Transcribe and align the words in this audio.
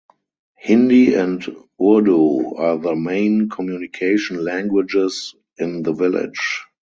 Hindi 0.57 1.13
and 1.13 1.45
Urdu 1.79 2.55
are 2.55 2.79
the 2.79 2.95
main 2.95 3.49
communication 3.49 4.43
languages 4.43 5.35
in 5.59 5.83
the 5.83 5.93
village. 5.93 6.63